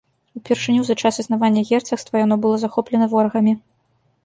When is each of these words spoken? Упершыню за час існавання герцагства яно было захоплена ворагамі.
Упершыню 0.37 0.85
за 0.87 0.95
час 1.01 1.19
існавання 1.25 1.63
герцагства 1.71 2.15
яно 2.25 2.35
было 2.47 2.55
захоплена 2.65 3.11
ворагамі. 3.15 3.57